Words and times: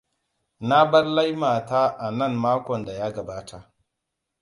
Na 0.67 0.77
bar 0.91 1.05
laima 1.15 1.51
ta 1.69 1.81
a 2.05 2.07
nan 2.17 2.33
makon 2.43 2.85
da 2.85 2.93
ya 2.93 3.13
gabata. 3.15 3.71